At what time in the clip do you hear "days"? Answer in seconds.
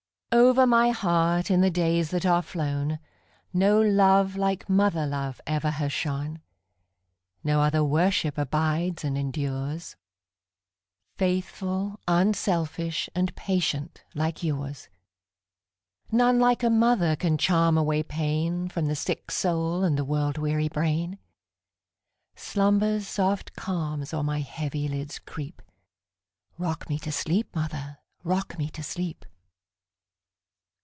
1.69-2.09